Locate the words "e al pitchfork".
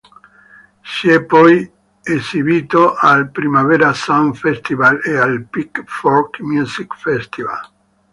5.05-6.39